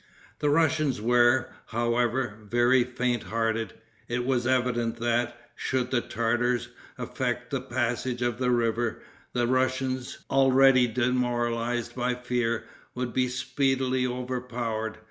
The 0.39 0.49
Russians 0.49 0.99
were, 0.99 1.53
however, 1.67 2.39
very 2.49 2.83
faint 2.83 3.21
hearted. 3.21 3.73
It 4.07 4.25
was 4.25 4.47
evident 4.47 4.95
that, 4.97 5.39
should 5.55 5.91
the 5.91 6.01
Tartars 6.01 6.69
effect 6.97 7.51
the 7.51 7.61
passage 7.61 8.23
of 8.23 8.39
the 8.39 8.49
river, 8.49 9.03
the 9.33 9.45
Russians, 9.45 10.17
already 10.27 10.87
demoralized 10.87 11.93
by 11.95 12.15
fear, 12.15 12.63
would 12.95 13.13
be 13.13 13.27
speedily 13.27 14.07
overpowered. 14.07 14.97